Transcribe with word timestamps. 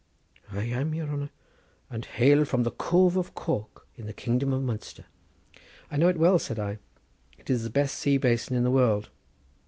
"I 0.51 0.63
am, 0.63 0.95
your 0.95 1.07
honour, 1.07 1.29
and 1.91 2.05
hail 2.05 2.43
from 2.43 2.63
the 2.63 2.71
Cove 2.71 3.15
of 3.17 3.35
Cork 3.35 3.85
in 3.95 4.07
the 4.07 4.13
kingdom 4.13 4.51
of 4.51 4.63
Munster." 4.63 5.05
"I 5.91 5.97
know 5.97 6.07
it 6.07 6.17
well," 6.17 6.39
said 6.39 6.57
I. 6.57 6.79
"It 7.37 7.51
is 7.51 7.61
the 7.61 7.69
best 7.69 7.99
sea 7.99 8.17
basin 8.17 8.55
in 8.55 8.63
the 8.63 8.71
world. 8.71 9.11